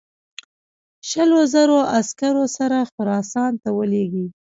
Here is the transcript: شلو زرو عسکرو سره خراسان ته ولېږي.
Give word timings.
شلو 1.09 1.39
زرو 1.53 1.77
عسکرو 1.99 2.45
سره 2.57 2.77
خراسان 2.91 3.51
ته 3.61 3.69
ولېږي. 3.77 4.25